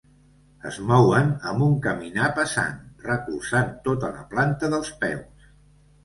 Es 0.67 0.77
mouen 0.91 1.27
amb 1.49 1.65
un 1.65 1.75
caminar 1.83 2.29
pesant, 2.39 2.79
recolzant 3.03 3.69
tota 3.89 4.09
la 4.15 4.23
planta 4.33 4.71
dels 4.75 4.91
peus. 5.05 5.45